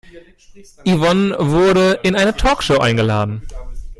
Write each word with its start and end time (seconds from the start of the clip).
Yvonne 0.83 1.35
wurde 1.37 1.99
in 2.01 2.15
eine 2.15 2.35
Talkshow 2.35 2.79
eingeladen. 2.79 3.43